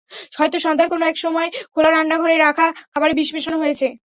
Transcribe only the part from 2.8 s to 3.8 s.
খাবারে বিষ মেশানো